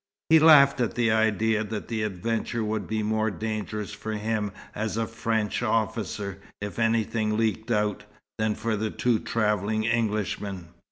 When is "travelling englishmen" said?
9.19-10.69